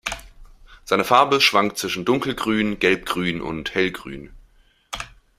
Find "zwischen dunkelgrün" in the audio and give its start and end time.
1.77-2.79